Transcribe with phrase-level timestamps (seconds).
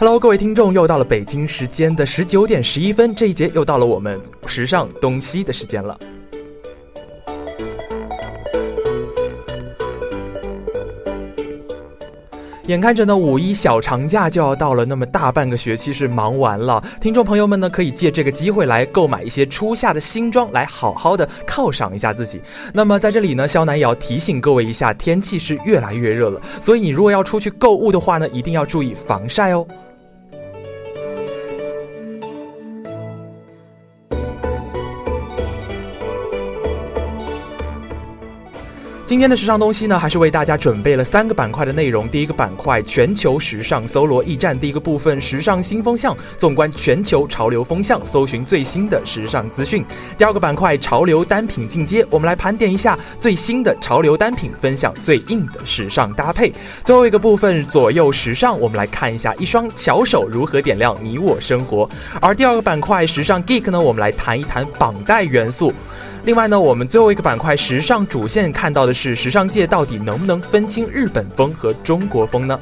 [0.00, 5.98] Hello，各位听众，又到了北京时间的十九点十一分，这一节又到了我们时尚东西的时间了。
[12.66, 16.80] 眼看着呢五一小长假就要到了，那么大半个学期是忙完了。
[17.00, 22.40] 听众朋友们呢，可以借这个机会来购买一些初夏的新装，来好好的犒赏一下自己。
[22.72, 29.66] 那么在这里呢，肖楠也要提醒各位一下，天气是越来越热了，所以你如果要出去购物的话呢，一定要注意防晒哦。
[39.08, 42.06] 今天的时尚东西呢，还是为大家准备了三个板块的内容。
[42.10, 49.82] 第一个板块全球时尚搜罗驿站，第一个部分时尚新风向，纵观全球潮流风向，搜寻最新的时尚资讯。
[50.18, 56.52] 第二个板块潮流单品进阶，我们来盘点一下最新的潮流单品，分享最硬的时尚搭配。
[56.84, 61.88] 最后一个部分左右时尚，我们来看一下一双巧手如何点亮你我生活。
[62.20, 65.72] 而第二个板块时尚 geek 呢，我们来谈一谈绑带元素。
[66.28, 72.60] 另外呢，我们最后一个板块时尚主线看到的是时尚界到底能不能分清日本风和中国风呢？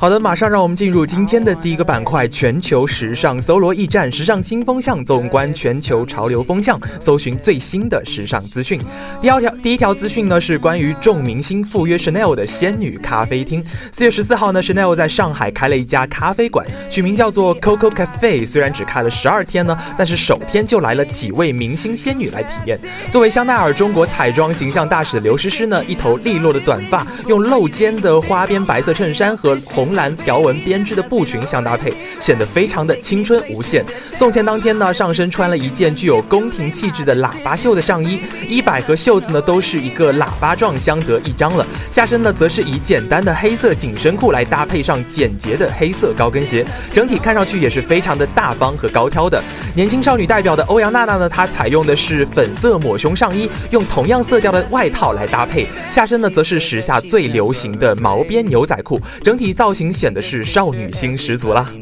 [0.00, 8.80] 好的，马上让我们进入今天的第一个板块——全球时尚搜罗驿站，时尚新风向，纵观全球潮流风向，搜寻最新的时尚资讯。
[9.20, 13.64] 第二条，第一条资讯呢是关于众明星赴约 Chanel 的仙女咖啡厅。
[13.90, 18.46] 四月十四号呢，Chanel 在上海开了一家咖啡馆，取名叫做 Coco Cafe。
[18.46, 22.78] 虽然只开了十二天呢，但是首天就来了几位明星仙女来体验。
[23.10, 31.90] 作为香奈儿中国彩妆形象大使的刘诗诗呢，一头利落的短发，用露肩的花边白色衬衫和红红蓝条纹编织的布裙相搭配，
[32.20, 33.82] 显得非常的青春无限。
[34.14, 41.66] 送钱当天呢，上身穿了一件具有宫廷气质的喇叭袖的上衣，衣摆和袖子呢都是一个喇叭状，相得益彰了。
[41.90, 49.42] 下身呢，则是以简单的黑色紧身裤来搭配上简洁的黑色高跟鞋，整体看上去也是非常的大方和高挑的。
[49.74, 61.72] 年轻少女代表的欧阳娜娜呢，她采用的是粉色抹胸上衣，用同样色调的外套来搭配，下身呢则是时下最流行的毛边牛仔裤，整体造型显得是少女心十足啦。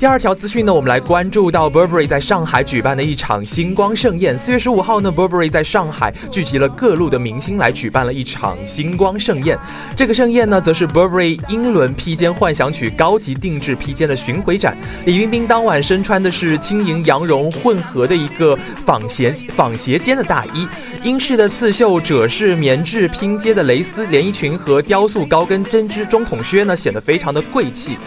[0.00, 4.36] 第二条资讯呢，我们来关注到 Burberry 在上海举办的一场星光盛宴。
[4.38, 9.58] 四月十五号呢，Burberry 在上海聚集了各路的明星来举办了一场星光盛宴。
[9.94, 14.74] 这个盛宴呢，则是 Burberry 英伦披肩幻想曲高级定制披肩的巡回展。
[15.04, 18.56] 李冰冰当晚身穿的是轻盈羊绒混合的一个
[18.86, 20.66] 仿斜仿斜肩的大衣，
[21.02, 27.98] 英式的刺绣褶式棉质拼接的蕾丝连衣裙和雕塑高跟针织中筒靴呢，显得非常的贵气。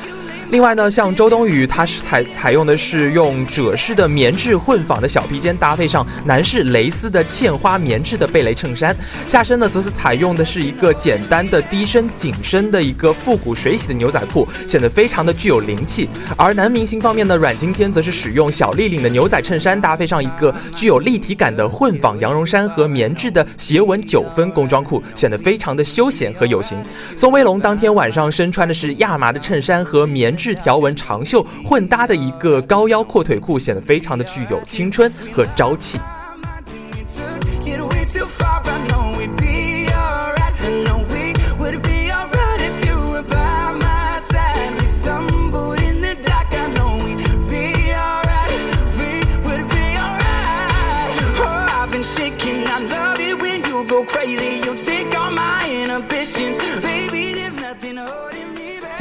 [0.50, 8.96] 另外呢，像周冬雨，她是采采用的是用褶式的棉质混纺的小披肩，搭配上男士蕾丝的嵌花棉质的贝雷衬衫，
[9.26, 16.08] 下身呢则是采用的是一个简单的低身紧身的一个复古水洗的牛仔裤，显得非常的具有灵气。
[16.38, 26.78] 而男明星方面呢，阮经天则是使用小立领的牛仔衬衫，搭配上一个具有立体感的混纺羊绒衫和棉质的斜纹九分工装裤，显得非常的休闲和有型。
[27.16, 35.98] 宋威龙当天晚上身穿的是亚麻的衬衫和棉质条纹长袖混搭的一个高腰阔腿裤，显得非常的具有青春和朝气。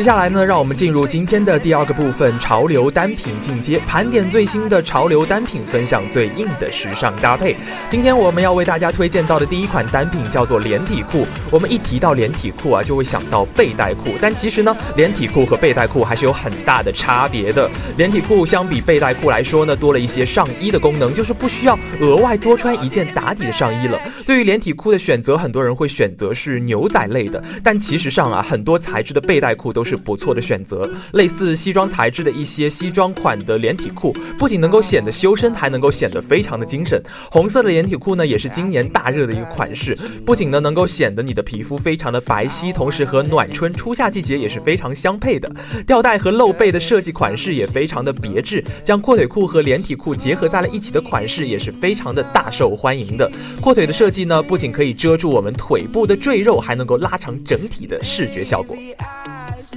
[0.03, 7.55] 接下来呢，让我们进入今天的第二个部分——潮流单品进阶，盘点最新的潮流单品，分享最硬的时尚搭配。
[7.89, 11.25] 今天我们要为大家推荐到的第一款单品叫做连体裤。
[11.53, 17.71] 我们一提到连体裤啊，就会想到背带裤，但其实呢，连体裤和背带裤还是有很大的差别的。
[17.97, 23.97] 连体裤相比背带裤来说呢，多了一些上衣的功能，就是不需要额外多穿一件打底的上衣了。
[24.27, 29.85] 对于连体裤的选择，很多人会选择是牛仔类的，但其实上啊，很多材质的背带裤都。
[29.85, 30.89] 是是不错的选择。
[31.13, 37.03] 类似西装材质的一些西装款的连体裤，不仅能够显得修身，还能够显得非常的精神。
[37.31, 39.95] 红色的连体裤呢，也是今年大热的一个款式。
[40.25, 45.53] 不仅呢能够显得你的皮肤非常的白皙，同时和暖春初夏季节也是非常相配的。
[45.87, 53.31] 吊带和露背的设计款式也非常的别致，将阔腿裤和连体裤结合在了一起的款式也是非常的大受欢迎的。
[53.61, 58.77] 阔腿的设计呢，不仅可以遮住我们腿部的赘肉，还能够拉长整体的视觉效果。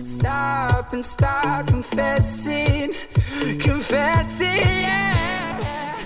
[0.06, 2.94] Stop and start confessing,
[3.60, 4.48] confessing.
[4.48, 5.35] Yeah.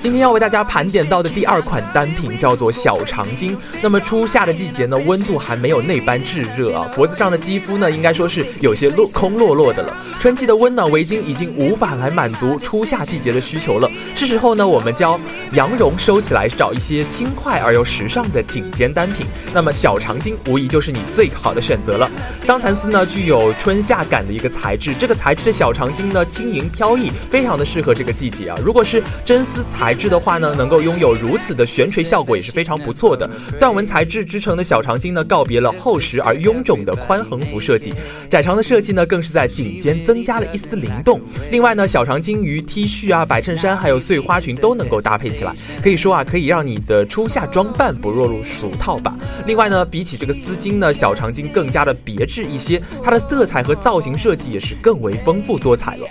[0.01, 3.54] 今天要为大家盘点到的第二款单品叫做小长巾。
[3.81, 9.94] 那么初夏的季节呢，温度还没有那般炙热啊，脖子上的肌肤呢，应该说是有些落空落落的了。
[10.18, 15.19] 春季的温暖围巾已经无法来满足初夏季节的需求了，是时候呢，我们将
[15.51, 19.28] 羊绒收起来，找一些轻快而又时尚的颈肩单品。
[19.54, 22.10] 那么小长巾无疑就是你最好的选择了。
[22.42, 28.57] 桑蚕丝呢，具有春夏感的一个材质，这个材质的小长巾呢，轻盈飘逸，非常的适合这个季节啊。
[28.63, 29.88] 如果是真丝材。
[29.89, 33.27] 材质的话呢，能够拥有如此的悬垂效果也是非常不错的。
[33.59, 37.91] 缎纹材质织成的小长巾呢，告别了厚实而臃肿的宽横幅设计，
[38.30, 41.19] 窄长的设计呢，更是在颈间增加了一丝灵动。
[41.50, 49.15] 另外呢，小长巾与 T 恤啊、白衬衫还有碎花裙都能够搭配起来，可以说啊，可以让你的初夏装扮不落入俗套吧。
[49.47, 56.06] 另外呢，比起这个丝巾呢，小长巾更加的别致一些，它的色彩和造型设计也是更为丰富多彩了。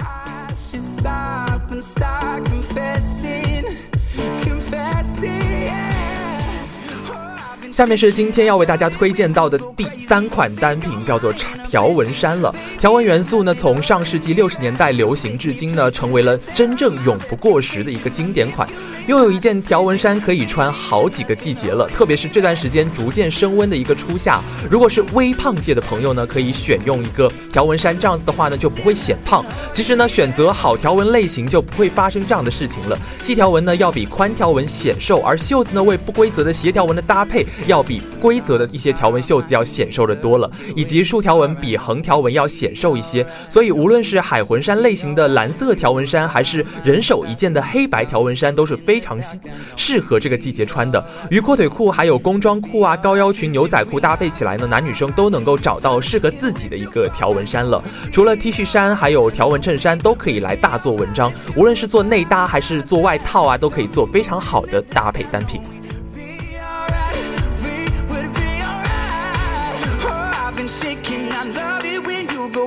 [7.78, 11.32] 下面是今天要为大家推荐到的第三款单品，叫做
[11.62, 12.52] 条纹衫了。
[12.80, 18.68] 条纹元素呢，从上世纪六十年代流行至今呢，成为了真正永不过时的一个经典款。
[19.06, 29.44] 拥有一件条纹衫可以穿好几个季节了，特别是这段时间逐渐升温的一个初夏，如果是微胖界的朋友呢，可以选用一个条纹衫，这样子的话呢，就不会显胖。
[29.72, 32.98] 其实呢，选择好条纹类型就不会发生这样的事情了。
[33.22, 37.46] 细条纹呢，要比宽条纹显瘦，而袖子呢，为不规则的斜条纹的搭配。
[37.68, 49.38] 要比规则的一些条纹袖子要显瘦的多了，以及竖条纹比横条纹要显瘦一些，所以无论是海魂衫类型的蓝色条纹衫，还是人手一件的黑白条纹衫，都是非常适
[49.76, 51.04] 适合这个季节穿的。
[51.30, 57.82] 与阔腿裤、还有工装裤啊、高腰裙、牛仔裤搭配起来呢，男女生都能够找到适合自己的一个条纹衫了。
[58.10, 65.60] 除了 T 恤衫，还有条纹衬衫都可以来大做文章，无论是做内搭还是做外套啊，都可以做非常好的搭配单品。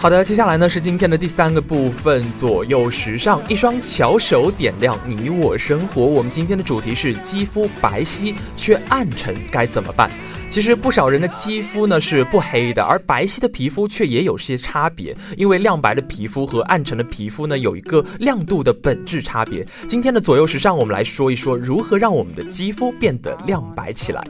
[0.00, 6.04] 好的，接下来呢是今天的第三个部分，左右时尚，一双巧手点亮你我生活。
[6.04, 10.08] 我们今天的主题是肌肤白皙却暗沉该怎么办？
[10.50, 15.12] 其实不少人的肌肤呢是不黑的，而白皙的皮肤却也有些差别。
[15.36, 19.66] 因为亮白的皮肤和暗沉的皮肤呢有一个亮度的本质差别。
[19.88, 24.24] 今天的左右时尚，我们来说一说如何让我们的肌肤变得亮白起来。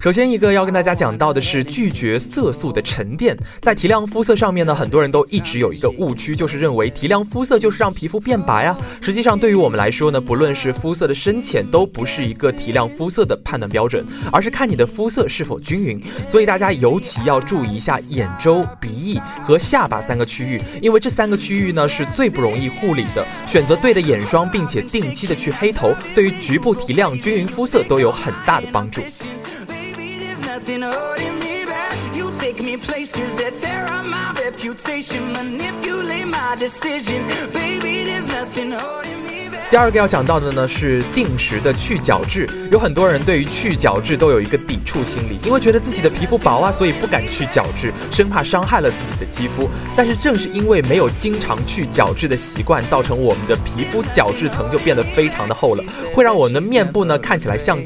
[0.00, 3.36] 首先，一个要跟大家讲到的是拒绝色素的沉淀。
[3.60, 8.76] 在提亮肤色上面呢，很多人都一直有一个误区，就是认为提亮肤色就是让皮肤变白啊。
[9.00, 16.02] 实际上，对于我们来说呢，不论是肤色的深浅，都不是一个提亮肤色的判断标准，而是看你的肤色是否均匀。
[16.26, 23.24] 所以大家尤其要注意一下眼周、鼻翼和下巴三个区域，因为这三个区域呢是最不容易护理的。
[23.46, 29.00] 选择对的眼霜，并且定期的去黑头，对于局部提亮、均匀肤色都有很大的帮助。
[30.62, 31.96] Nothing holding me back.
[32.14, 37.26] You take me places that tear up my reputation, manipulate my decisions.
[37.52, 39.32] Baby, there's nothing holding me.
[39.70, 49.70] 第二个要讲到的呢是定时的去角质，有很多人对于去角质都有一个抵触心理，因为觉得自己的皮肤薄啊，所以不敢去角质，生怕伤害了自己的肌肤。
[49.96, 57.78] 但是正是因为没有经常去角质的习惯，造成我们的皮肤角质层就变得非常的厚了，会让我们的面部呢看起来像。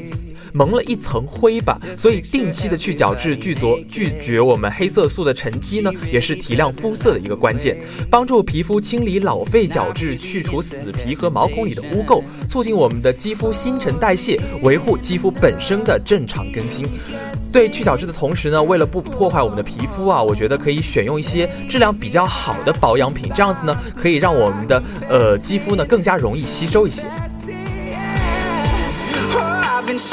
[0.57, 1.79] 蒙了一层灰吧。
[1.95, 7.77] 所以定期的去角质、拒绝拒绝我们黑色素的沉积呢，也是提亮肤色的一个关键，
[8.09, 16.87] 帮助皮肤清理老废角质，去除死皮和毛孔里的污垢，促进我们的肌肤新陈代谢，维护肌肤本身的正常更新。
[17.53, 27.05] 对去角质的同时呢，为了不破坏我们的皮肤啊，我觉得可以选用一些质量比较好的保养品，这样子呢，可以让我们的呃肌肤呢更加容易吸收一些。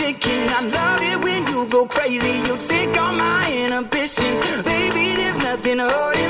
[0.05, 0.51] Been.
[0.51, 2.33] I love it when you go crazy.
[2.47, 4.39] You take all my inhibitions.
[4.63, 6.24] Baby, there's nothing holding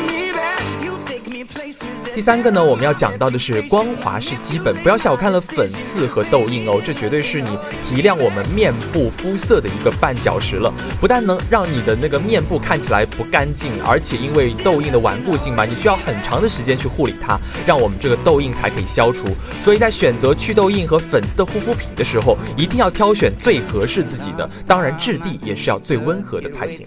[2.15, 10.73] 第三个呢，我们要讲到的是光滑是基本，不要小看了粉刺和痘印哦，这绝对是你提亮我们面部肤色的一个绊脚石了。
[11.01, 19.27] 不但能让你的那个面部看起来不干净，而且因为痘印的顽固性嘛，你需要很长的时间去护理它，让我们这个痘印才可以消除。
[19.61, 26.87] 所以在选择祛痘印和粉刺的护肤品的时候，一定要挑选最合适自己的，当然质地也是要最温和的才行。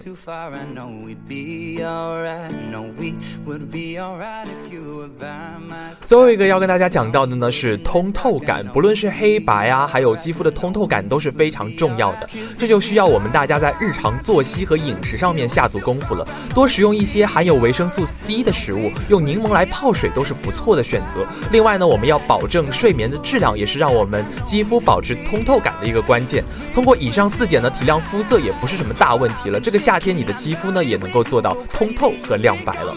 [6.06, 12.28] 最后一个要跟大家讲到的呢是通透感，不论是黑白啊，还有肌肤的通透感都是非常重要的。
[12.58, 21.26] 这就需要我们大家在日常作息和饮食上面下足功夫了，多食用一些含有维生素 C 的食物，用柠檬来泡水都是不错的选择。
[21.50, 26.42] 另外呢，我们要保证睡眠的质量，也是让我们肌肤保持通透感的一个关键。
[26.72, 29.60] 通过以上四点呢，提亮肤色也不是什么大问题了。
[29.60, 32.96] 这个夏天你的肌肤呢也能够做到通透和亮白了。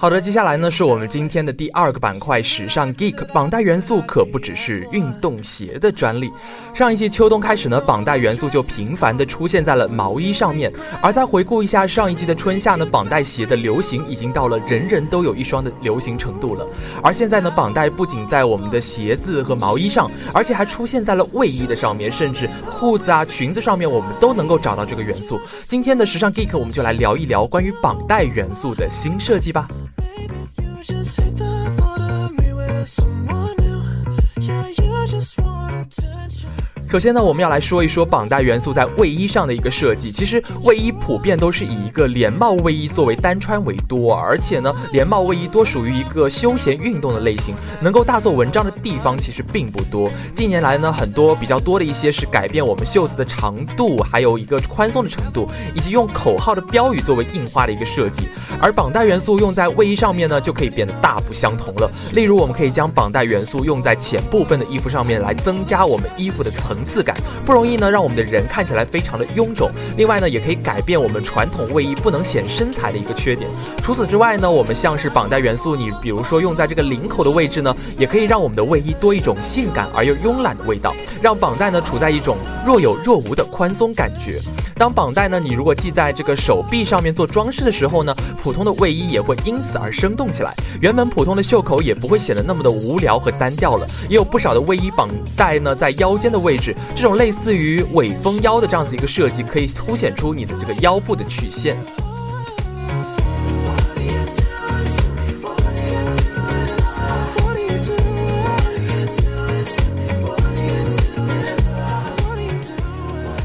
[0.00, 3.22] 好的，接下来呢是我们今天的第二个板块——时尚 Geek。
[3.34, 6.32] 绑带元素可不只是运动鞋的专利。
[6.72, 10.72] 上一季秋冬开始呢，绑带元素就频繁地出现在了毛衣上面。
[11.02, 16.66] 而再回顾一下上一季的春夏呢，绑带鞋的流行已经到了人人都有一双的流行程度了。
[17.02, 25.38] 而现在呢，绑带不仅在我们的鞋子和毛衣上，而且还出现在了卫衣的上面，甚至裤子啊、裙子上面，我们都能够找到这个元素。
[25.68, 29.68] 今天的时尚 Geek，我们就来聊一聊关于绑带元素的新设计吧。
[34.40, 36.59] Yeah, you just want attention.
[36.90, 40.10] 首先呢，我们要来说一说绑带元素在卫衣上的一个设计。
[40.10, 50.10] 其实卫衣普遍都是以一个连帽卫衣作为单穿为多，而且呢，连帽卫衣多属于一个休闲运动的类型，能够大做文章的地方其实并不多。
[50.34, 58.24] 近年来呢，很多比较多的一些是改变我们袖子的长度，还有一个宽松的程度，以及用口号的标语作为印花的一个设计。
[58.60, 61.88] 而绑带元素用在卫衣上面呢，就可以变得大不相同了。
[62.14, 69.70] 例如，我们可以将绑带元素用在前部分的衣服上面，来增加我们衣服的层层次感，不容易呢让我们的人看起来非常的臃肿。
[69.98, 73.50] 另外呢，也可以改变我们传统卫衣不能显身材的一个缺点。
[73.82, 84.40] 除此之外呢，我们像是绑带元素，你比如说用在这个领口的位置呢，也可以让我们的卫衣多一种性感而又慵懒的味道，让绑带呢处在一种若有若无的宽松感觉。
[84.74, 90.54] 当绑带呢，你如果系在这个手臂上面做装饰的时候呢，普通的卫衣也会因此而生动起来。
[90.80, 93.86] 原本普通的袖口也不会显得那么的无聊和单调了。
[94.08, 101.76] 也有不少的卫衣绑带呢，在腰间的位置，这种类似于尾封腰的这样子一个设计，可以凸显出你的这个腰部的曲线。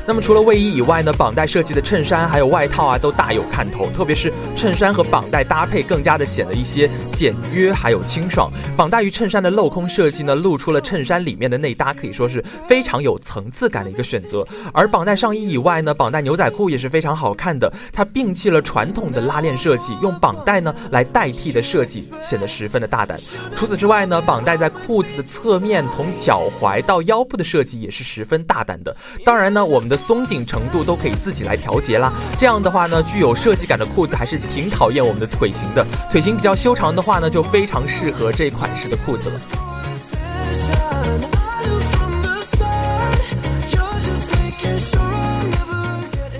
[0.07, 3.89] 那么除了卫衣以外呢，绑带设计的衬衫还有外套啊，都大有看头。
[3.89, 8.51] 特别是衬衫和绑带搭配，更加的显得一些简约还有清爽。
[8.77, 14.45] 绑带与衬衫的镂空设计呢，露出了衬衫里面的内搭，可以说是非常有层次感的一个选择。
[14.73, 17.71] 而绑带上衣以外呢，绑带牛仔裤也是非常好看的。
[17.91, 23.19] 它摒弃了传统的拉链设计，用绑带呢来代替的设计，显得十分的大胆。
[23.55, 28.95] 除此之外呢，绑带在裤子的侧面，从脚踝到腰部的设计也是十分大胆的。
[29.23, 32.11] 当然呢，我们的松紧程度都可以自己来调节啦。
[32.37, 35.85] 这样的话呢，具有设计感的裤子还是挺考验我们的腿型的。
[36.11, 39.64] 腿型比较修长的话呢，就非常适合这款式的裤子了。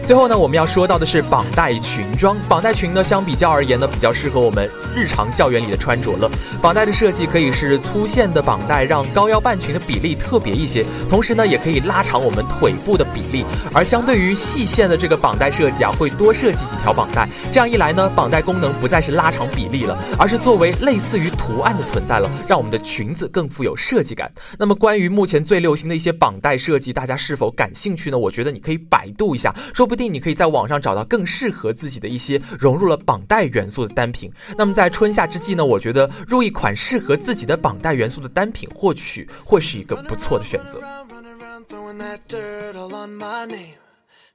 [0.05, 2.37] 最后呢，我们要说到的是绑带裙装。
[2.47, 6.29] 绑带裙呢，相比较而言呢，比较适合我们日常校园里的穿着了。
[6.61, 13.43] 绑带的设计可以是粗线的绑带，让高腰半裙的比例特别一些，同时呢，也可以拉长我们腿部的比例。
[13.73, 17.27] 而相对于细线的这个绑带设计啊，会多设计几条绑带。
[17.51, 24.31] 这样一来呢，绑带功能不再是拉长比例了，而是作为类似于图案的存在了，让我们的裙子更富有设计感。
[24.59, 28.17] 那么关于目前最流行的一些绑带设计，大家是否感兴趣呢？
[28.19, 34.31] 我觉得你可以百度一下，说不定你可以在网上找到更适合自己的一些融入了绑带元素的单品。
[34.57, 40.79] 那么在春夏之际呢，我觉得入一款适合自己的绑带元素的单品，或许会是一个不错的选择。
[41.09, 43.75] run around, throwing that dirt all on my name.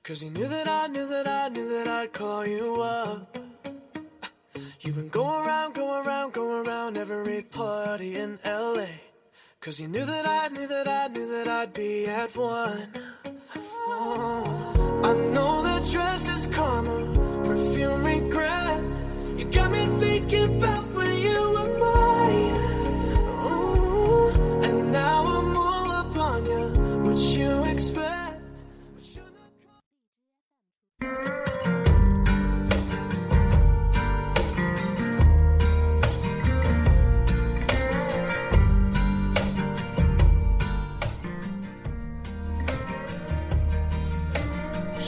[0.03, 3.37] Cause you knew that I knew that I knew that I'd call you up.
[4.81, 8.87] You've been going around, going around, going around every party in LA.
[9.61, 12.89] Cause you knew that I knew that I knew that I'd be at one.
[13.87, 16.97] Oh, I know that dress is karma,
[17.45, 18.83] perfume regret.
[19.39, 22.57] You got me thinking about when you were mine.
[24.65, 26.67] And now I'm all upon you.
[27.03, 28.20] What you expect?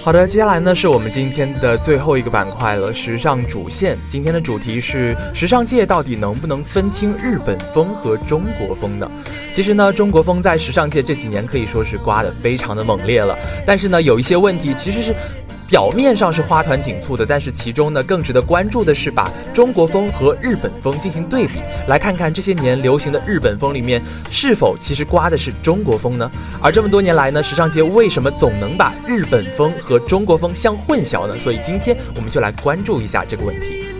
[0.04, 3.96] 好的，接下来呢是我们今天的最后一个板块了，时尚主线。
[4.08, 9.08] 今天的主题是时尚界到底能不能分清日本风和中国风呢？
[9.52, 15.14] 其实呢，中国风在时尚界这几年可以说是刮得非常的猛烈了，但是呢，有一些问题其实是。
[15.72, 26.30] 表面上是花团锦簇的，但是其中呢，更值得关注的是把中国风和日本风进行对比，来看看这些年流行的日本风里面是否其实刮的是中国风呢？
[26.60, 31.38] 而这么多年来呢，时尚界为什么总能把日本风和中国风相混淆呢？
[31.38, 33.91] 所以今天我们就来关注一下这个问题。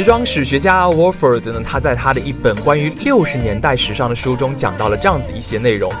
[0.00, 5.92] 时装史学家 Warford 呢，他在他的一本关于六十年代时尚的书中讲到了这样子一些内容。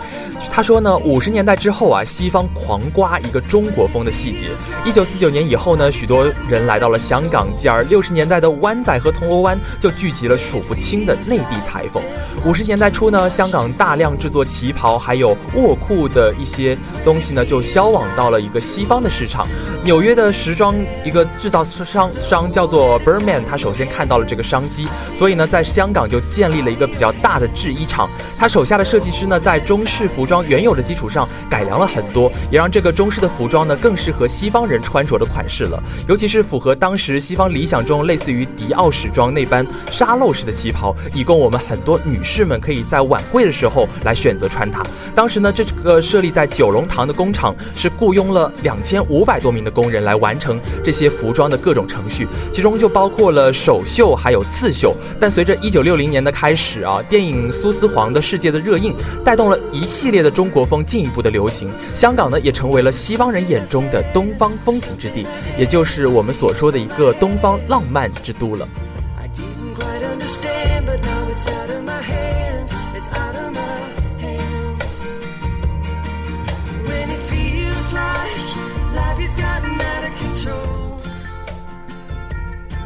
[0.50, 4.46] 他说呢，五十年代之后啊，西方狂刮一个中国风的细节。
[4.86, 12.02] 一九四九年以后呢，许多人来到了香港，继而六十年代的湾仔和铜锣湾就聚集了数不清的内地裁缝。
[12.46, 19.46] 五十年代初呢，香港大量制作旗袍还有卧裤的一些东西呢，就销往到了一个西方的市场。
[19.84, 28.08] 纽约的时装一个制造商商叫做 Berman，他首先看到了这个商机，所以呢，在香港就建立了一个比较大的制衣厂。
[28.40, 35.78] 他手下的设计师呢，在中式服装原有的基础上改良了很多，也让这个中式的服装呢更适合西方人穿着的款式了。
[36.08, 44.82] 尤其是符合当时西方理想中类似于迪奥时装那般沙漏式的旗袍，以供我们很多女士们可以在晚会的时候来选择穿它。
[45.14, 54.96] 当时呢，这个设立在九龙塘的工厂是雇佣了两千五百多名的工人来完成这些服装的各种程序，其中就包括了首绣还有刺绣。
[55.20, 61.68] 但随着一九六零年的开始啊，电影《苏丝黄的世界》的热映，带动了一系列的中国风进一步的流行。
[61.96, 65.26] 香港呢，也成为了西方人眼中的东方风情之地，
[65.58, 68.68] 也就是我们所说的一个东方浪漫之都了。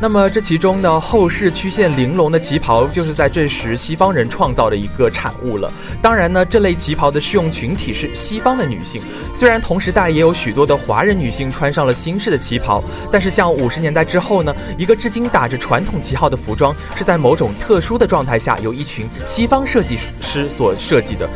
[0.04, 5.72] 那么这其中呢，后世曲线玲珑的旗袍就是在这时西方人创造的一个产物了。
[6.02, 9.00] 当然呢，这类旗袍的适用群体是西方的女性。
[9.32, 21.26] 虽然同时代也有许多的华人女性穿上了新式的旗袍，但是像五十年代之后呢，一个至今打着传统旗号的服装，是在某种特殊的状态下由一群西方设计师所设计的。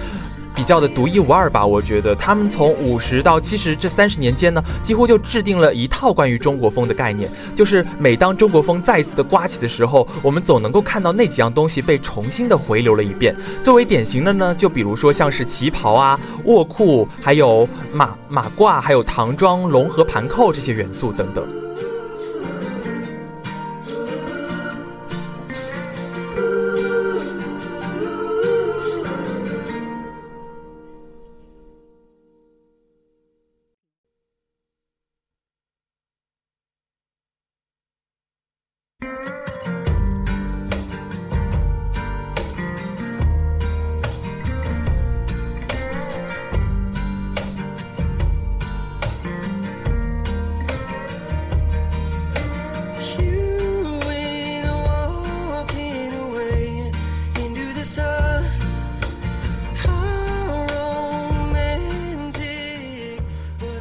[0.58, 7.30] 比较的独一无二吧，我觉得他们从五十到七十这三十年间呢，几乎就制定了一套关于中国风的概念。
[7.54, 13.36] 就是每当中国风再一次的刮起的时候，我们总能够看到那几样东西被重新的回流了一遍。
[13.62, 21.46] 最为典型的呢，就比如说像是旗袍啊、卧裤，还有马马褂，还有唐装、龙和盘扣这些元素等等。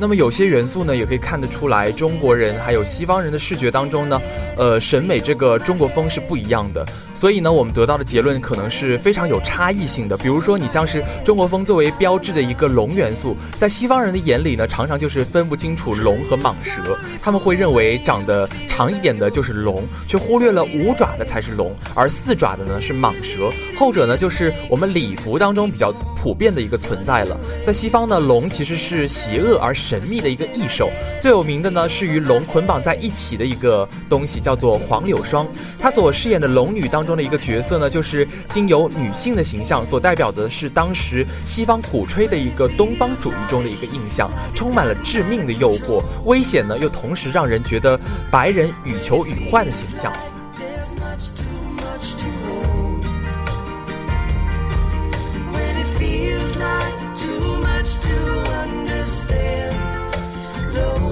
[0.07, 4.21] 那么有些元素呢，也可以看得出来，中国人还有西方人的视觉当中呢，
[4.55, 6.85] 呃，审美这个中国风是不一样的。
[7.13, 10.15] 所以呢，我们得到的结论可能是非常有差异性的。
[10.15, 23.49] 比如说，你像是中国风作为标志的一个龙元素，在西方人的眼里呢，常常就是分不清楚龙和蟒蛇，他们会认为长得长一点的就是龙，却忽略了五爪的才是龙，而四爪的呢是蟒蛇。
[23.75, 27.37] 后者呢，就是我们礼服当中比较普遍的一个存在了。
[27.61, 35.47] 在西方呢，龙其实是邪恶而神神秘的一个异兽，最有名的呢是与龙捆绑在一起的一个东西，叫做黄柳霜。
[35.79, 50.13] 他所饰演的龙女当中的一个角色呢，就是经由女性的形象所代表的是当时西方鼓吹的一个东方主义中的一个印象，充满了致命的诱惑，危险呢又同时让人觉得白人羽求羽患的形象。
[50.13, 51.31] Too much
[57.15, 58.09] too much to
[58.45, 58.86] hold.
[59.07, 60.73] understand.
[60.73, 61.06] No.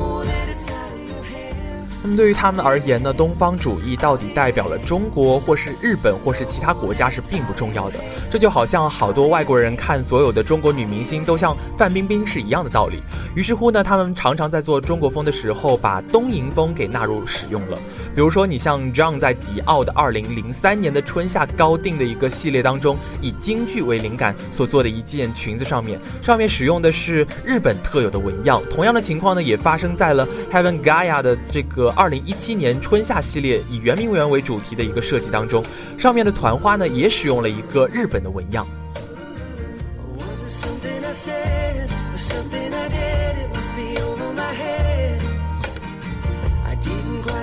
[2.06, 7.96] 那么对于他们而言呢，东方主义到底代表了中国，或是日本，或是其他国家是并不重要的。
[8.30, 13.02] 这就好像好多外国人看所有的中国女明星都像范冰冰是一样的道理。
[13.36, 17.80] 于是乎呢，他们常常在做中国风的时候，把东瀛风给纳入使用了。
[18.14, 28.62] 比如说，你像 John 在迪奥的2003年的春夏高定的一个系列当中，以京剧为灵感所做的一件裙子上面，上面使用的是日本特有的纹样。
[28.70, 35.64] 同样的情况呢，也发生在了 Heaven Gaia 的这个二零一七年春夏系列以圆明园为主题的一个设计当中，
[35.98, 38.68] 上面的团花呢也使用了一个日本的纹样。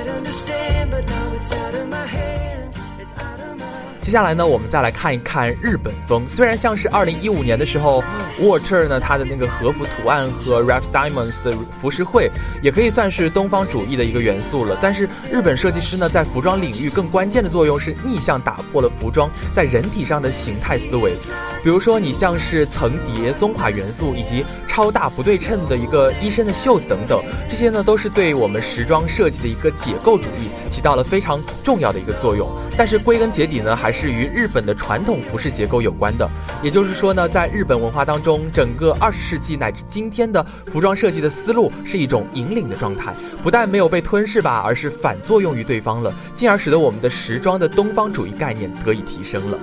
[0.05, 2.42] Understand, but now it's out of my head.
[4.03, 6.29] 接下来呢，我们再来看一看日本风。
[6.29, 8.03] 虽然像是二零一五年的时候
[8.41, 12.29] ，Water 呢它的那个和服图案和 Ralph Simons 的浮世绘，
[12.61, 14.77] 也可以算是东方主义的一个元素了。
[14.83, 21.17] 但是日本设计师呢，在服装领域更关键的作用是逆向打破了服装在人体上的形态思维。
[21.63, 32.49] 比如说，你像是层叠、松垮元素，以及超大不对称的一个衣身的袖子等等，这些呢都是对我们时装设计的一个解构主义起到了非常重要的一个作用。
[32.75, 36.27] 但是归根结底呢，还是与日本的传统服饰结构有关的。
[36.63, 49.59] 也就是说呢，在日本文化当中，整个二十世纪乃至今天的服装设计的思路是一种引领的状态，不但没有被吞噬吧，而是反作用于对方了，进而使得我们的时装的东方主义概念得以提升了。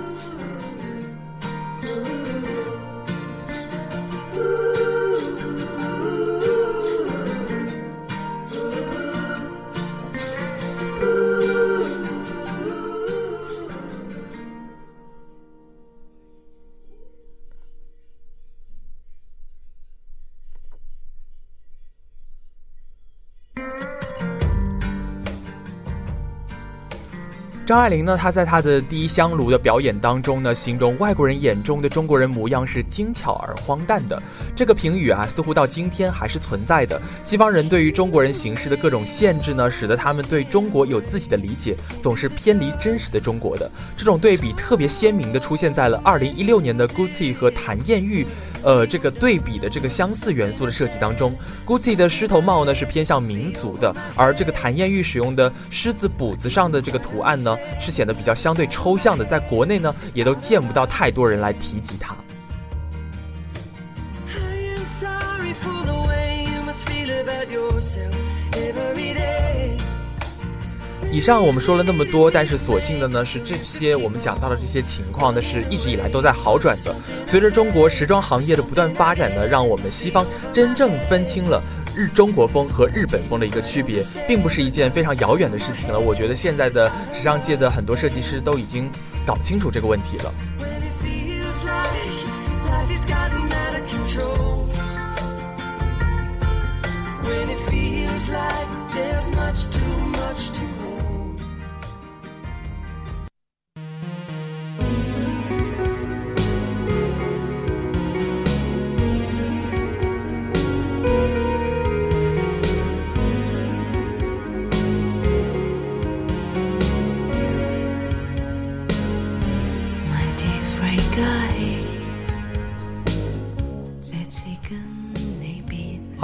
[27.70, 34.20] 张爱玲呢，她在她的《第一香炉》的表演当中呢，形容外国人眼中的中国人模样是精巧而荒诞的。
[34.56, 37.00] 这个评语啊，似乎到今天还是存在的。
[37.22, 43.70] 西方人对于中国人形式的各种限制呢，使得他们对中国有自己的理解，总是偏离真实的中国的。
[43.96, 48.26] 这种对比特别鲜明的出现在了2016年的 Gucci 和谭艳玉。
[48.62, 51.34] 呃，这个对比的这个相似元素的设计当中
[51.66, 62.14] ，Gucci 的狮头帽呢是偏向民族的，而这个谭艳玉使用的狮子补子上的这个图案呢，是显得比较相对抽象的，在国内呢也都见不到太多人来提及它。
[71.12, 76.94] 以上我们说了那么多，但是所幸的呢是这些我们讲到的这些情况呢是一直以来都在好转的。
[77.26, 81.60] 随着中国时装行业的不断发展呢，让我们西方真正分清了
[81.96, 85.98] 日中国风和日本风的一个区别，并不是一件非常遥远的事情了。
[85.98, 88.88] 我觉得现在的时尚界的很多设计师都已经
[89.26, 90.32] 搞清楚这个问题了。
[98.28, 100.69] Like there's much too much to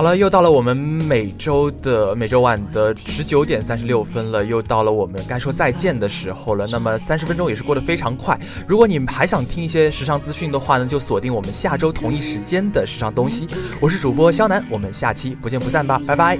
[0.06, 6.64] 了，又到了我们每周的每周晚的十九点三十六分了，又到了我们该说再见的时候了。
[6.70, 8.38] 那么三十分钟也是过得非常快。
[8.68, 13.48] 如果你们还想听一些时尚资讯的话呢，就锁定我们下周同一时间的时尚东西。
[13.80, 16.38] 我是主播肖楠，我们下期不见不散吧，拜拜。